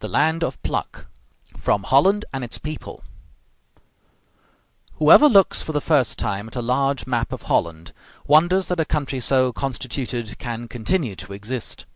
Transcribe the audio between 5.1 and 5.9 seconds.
looks for the